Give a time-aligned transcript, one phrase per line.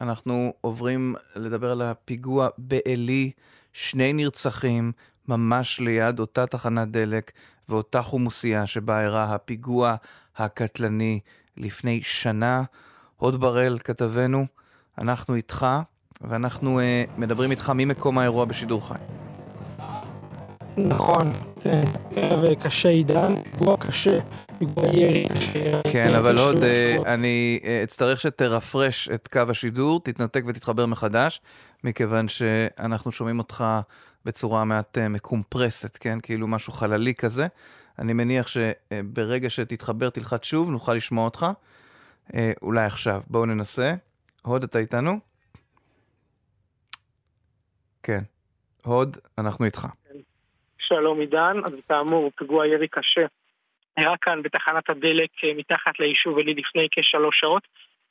[0.00, 3.30] אנחנו עוברים לדבר על הפיגוע בעלי,
[3.72, 4.92] שני נרצחים
[5.28, 7.32] ממש ליד אותה תחנת דלק
[7.68, 9.94] ואותה חומוסייה שבה אירע הפיגוע
[10.36, 11.20] הקטלני
[11.56, 12.62] לפני שנה.
[13.16, 14.46] הוד בראל, כתבנו,
[14.98, 15.66] אנחנו איתך,
[16.20, 16.82] ואנחנו uh,
[17.20, 19.23] מדברים איתך ממקום האירוע בשידור חי.
[20.76, 21.32] נכון,
[21.62, 21.82] כן,
[22.16, 24.18] ערב קשה עידן, פיגוע קשה,
[24.58, 25.80] פיגוע ירי קשה.
[25.92, 31.40] כן, אבל עוד אה, אני אה, אצטרך שתרפרש את קו השידור, תתנתק ותתחבר מחדש,
[31.84, 33.64] מכיוון שאנחנו שומעים אותך
[34.24, 36.18] בצורה מעט אה, מקומפרסת, כן?
[36.20, 37.46] כאילו משהו חללי כזה.
[37.98, 41.46] אני מניח שברגע שתתחבר תלחץ שוב, נוכל לשמוע אותך.
[42.62, 43.20] אולי עכשיו.
[43.30, 43.94] בואו ננסה.
[44.42, 45.18] הוד, אתה איתנו?
[48.02, 48.22] כן.
[48.84, 49.88] הוד, אנחנו איתך.
[50.88, 53.26] שלום עידן, אז כאמור, פיגוע ירי קשה.
[53.96, 57.62] היה כאן בתחנת הדלק אה, מתחת ליישוב אלי לפני כשלוש שעות.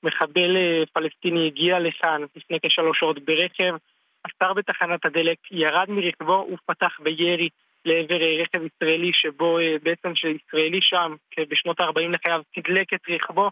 [0.03, 3.75] מחבל אה, פלסטיני הגיע לכאן לפני כשלוש שעות ברכב,
[4.23, 7.49] עצר בתחנת הדלק, ירד מרכבו ופתח בירי
[7.85, 11.15] לעבר אה, רכב ישראלי שבו בעצם שישראלי שם
[11.49, 13.49] בשנות ה-40 לחייו תדלק את רכבו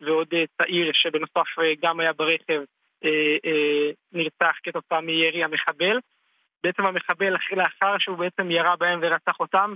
[0.00, 1.48] ועוד צעיר שבנוסף
[1.82, 2.60] גם היה ברכב
[4.12, 5.98] נרצח כתוצאה מירי המחבל.
[6.64, 9.74] בעצם המחבל, לאחר שהוא בעצם ירה בהם ורצח אותם,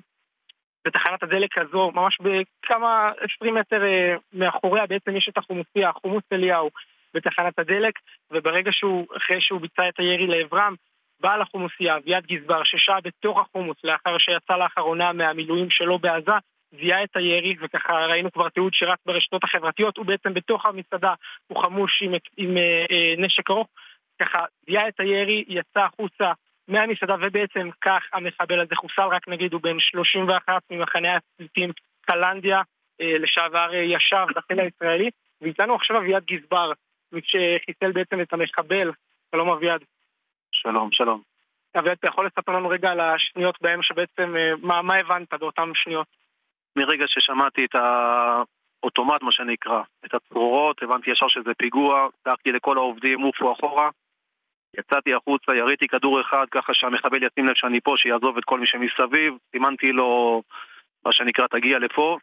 [0.85, 6.71] בתחנת הדלק הזו, ממש בכמה עשרים מטר אה, מאחוריה בעצם יש את החומוסיה, חומוס אליהו
[7.15, 7.95] בתחנת הדלק,
[8.31, 10.75] וברגע שהוא, אחרי שהוא ביצע את הירי לעברם,
[11.21, 16.33] בעל החומוסייה, אביעד גזבר, ששהה בתוך החומוס לאחר שיצא לאחרונה מהמילואים שלו בעזה,
[16.81, 21.15] זיהה את הירי, וככה ראינו כבר תיעוד שרץ ברשתות החברתיות, הוא בעצם בתוך המסעדה,
[21.47, 23.69] הוא חמוש עם, עם אה, אה, נשק ארוך,
[24.23, 26.33] ככה זיהה את הירי, יצא החוצה
[26.69, 32.63] מהמסעדה, ובעצם כך המחבל הזה חוסל, רק נגיד הוא בן 31 ממחנה הפליטים קלנדיה,
[33.01, 36.73] אה, לשעבר אה, ישב בחיל הישראלי, ואיתנו עכשיו אביעד גזבר,
[37.13, 38.91] מי שחיסל בעצם את המחבל.
[39.35, 39.81] שלום אביעד.
[40.53, 41.23] שלום, שלום.
[41.79, 45.71] אביעד, אתה יכול לספר לנו רגע על השניות בהם שבעצם, אה, מה, מה הבנת באותן
[45.75, 46.07] שניות?
[46.77, 53.21] מרגע ששמעתי את האוטומט, מה שנקרא, את הצרורות, הבנתי ישר שזה פיגוע, דאגתי לכל העובדים,
[53.21, 53.91] עופו אחורה,
[54.79, 58.67] יצאתי החוצה, יריתי כדור אחד ככה שהמחבל ישים לב שאני פה, שיעזוב את כל מי
[58.67, 60.43] שמסביב, סימנתי לו
[61.05, 62.19] מה שנקרא תגיע לפה,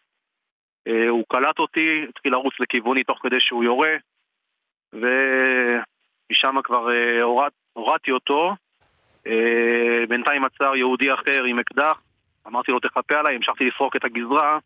[0.88, 3.96] אה, הוא קלט אותי, התחיל לרוץ לכיווני תוך כדי שהוא יורה,
[4.94, 8.56] ומשם כבר אה, הורד, הורדתי אותו,
[9.28, 12.02] אה, בינתיים עצר יהודי אחר עם אקדח,
[12.48, 14.58] אמרתי לו תחפה עליי, המשכתי לפרוק את הגזרה,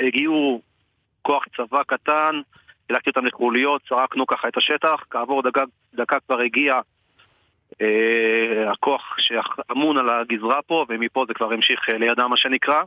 [0.00, 0.62] הגיעו
[1.22, 2.40] כוח צבא קטן,
[2.92, 5.64] חילקתי אותם לחוליות, צרקנו ככה את השטח, כעבור דקה,
[5.94, 6.80] דקה כבר הגיע
[7.80, 12.82] אה, הכוח שאמון על הגזרה פה, ומפה זה כבר המשיך אה, לידם מה שנקרא.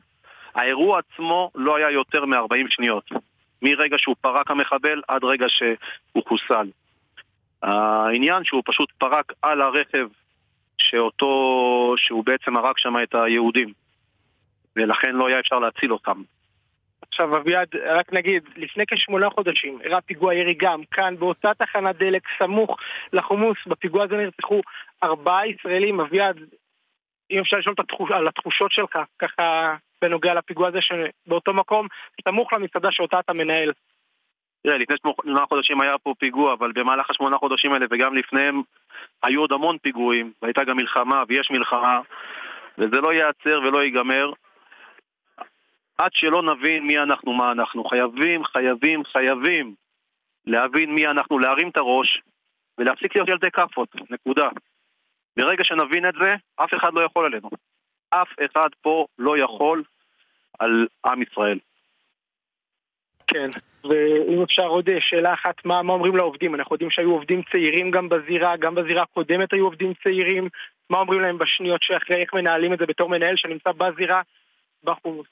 [0.55, 3.09] האירוע עצמו לא היה יותר מ-40 שניות.
[3.61, 6.67] מרגע שהוא פרק המחבל עד רגע שהוא חוסל.
[7.63, 10.07] העניין שהוא פשוט פרק על הרכב
[10.77, 13.73] שאותו, שהוא בעצם הרג שם את היהודים
[14.75, 16.21] ולכן לא היה אפשר להציל אותם.
[17.15, 22.21] עכשיו אביעד, רק נגיד, לפני כשמונה חודשים אירע פיגוע ירי גם כאן באותה תחנת דלק
[22.39, 22.77] סמוך
[23.13, 24.61] לחומוס, בפיגוע הזה נרצחו
[25.03, 26.39] ארבעה ישראלים, אביעד,
[27.31, 31.87] אם אפשר לשאול התחוש, על התחושות שלך, ככה בנוגע לפיגוע הזה שבאותו מקום,
[32.27, 33.71] סמוך למסעדה שאותה אתה מנהל.
[34.63, 38.61] תראה, לפני שמונה חודשים היה פה פיגוע, אבל במהלך השמונה חודשים האלה וגם לפניהם
[39.23, 41.99] היו עוד המון פיגועים, והייתה גם מלחמה ויש מלחמה,
[42.77, 44.31] וזה לא ייעצר ולא ייגמר.
[45.97, 47.83] עד שלא נבין מי אנחנו, מה אנחנו.
[47.83, 49.75] חייבים, חייבים, חייבים
[50.45, 52.21] להבין מי אנחנו, להרים את הראש
[52.77, 54.49] ולהפסיק להיות ילדי כאפות, נקודה.
[55.37, 57.49] ברגע שנבין את זה, אף אחד לא יכול עלינו.
[58.09, 59.83] אף אחד פה לא יכול
[60.59, 61.59] על עם ישראל.
[63.27, 63.49] כן,
[63.83, 66.55] ואם אפשר עוד שאלה אחת, מה, מה אומרים לעובדים?
[66.55, 70.49] אנחנו יודעים שהיו עובדים צעירים גם בזירה, גם בזירה הקודמת היו עובדים צעירים,
[70.89, 74.21] מה אומרים להם בשניות שאחרי, איך מנהלים את זה בתור מנהל שנמצא בזירה
[74.83, 75.27] בחומוס?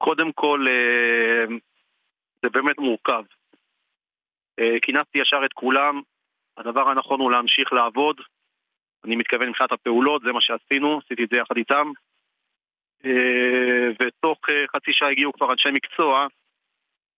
[0.00, 1.44] קודם כל, אה,
[2.42, 3.24] זה באמת מורכב.
[4.58, 6.00] אה, כינסתי ישר את כולם,
[6.56, 8.20] הדבר הנכון הוא להמשיך לעבוד.
[9.04, 11.92] אני מתכוון מבחינת הפעולות, זה מה שעשינו, עשיתי את זה יחד איתם.
[13.04, 14.38] אה, ותוך
[14.76, 16.26] חצי שעה הגיעו כבר אנשי מקצוע,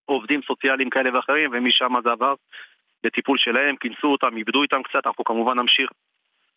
[0.05, 2.35] עובדים סוציאליים כאלה ואחרים, ומשם זה עבר
[3.05, 5.91] לטיפול שלהם, כינסו אותם, איבדו איתם קצת, אנחנו כמובן נמשיך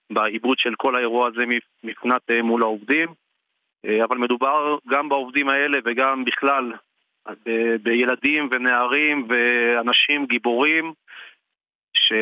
[0.10, 1.44] בעיבוד של כל האירוע הזה
[1.84, 3.25] מבחינת מול העובדים.
[3.86, 6.74] אה, אבל מדובר גם בעובדים האלה וגם בכלל
[7.46, 10.94] ב- בילדים ונערים ואנשים גיבורים
[11.94, 12.14] ש...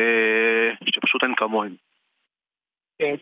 [0.84, 1.74] שפשוט אין כמוהם.
[2.98, 3.14] כן.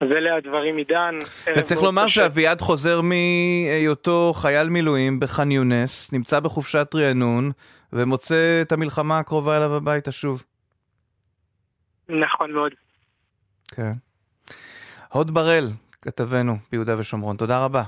[0.00, 1.14] אז אלה הדברים עידן.
[1.56, 7.50] וצריך לומר שאביעד חוזר מהיותו חייל מילואים בח'אן יונס, נמצא בחופשת רענון,
[7.92, 10.42] ומוצא את המלחמה הקרובה אליו הביתה שוב.
[12.08, 12.72] נכון מאוד.
[13.74, 13.92] כן.
[15.12, 15.68] הוד בראל,
[16.02, 17.82] כתבנו ביהודה ושומרון, תודה רבה.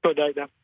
[0.00, 0.57] תודה, עידן.